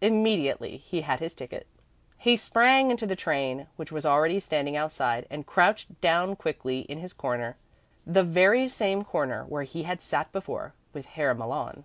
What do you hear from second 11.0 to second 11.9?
Herr Malon.